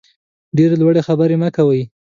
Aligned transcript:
ډېرې 0.57 0.75
لوړې 0.81 1.01
خبرې 1.07 1.35
مه 1.41 1.49
کوئ. 1.55 1.81